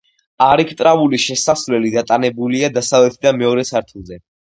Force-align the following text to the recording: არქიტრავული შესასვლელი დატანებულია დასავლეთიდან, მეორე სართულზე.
არქიტრავული 0.45 1.19
შესასვლელი 1.27 1.93
დატანებულია 1.99 2.73
დასავლეთიდან, 2.81 3.43
მეორე 3.47 3.71
სართულზე. 3.73 4.25